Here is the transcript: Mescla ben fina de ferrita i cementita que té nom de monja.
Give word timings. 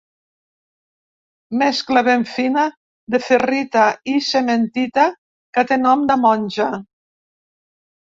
Mescla 1.63 2.03
ben 2.07 2.25
fina 2.31 2.65
de 3.17 3.21
ferrita 3.27 3.85
i 4.17 4.19
cementita 4.31 5.07
que 5.55 5.69
té 5.75 5.83
nom 5.87 6.11
de 6.13 6.21
monja. 6.27 6.73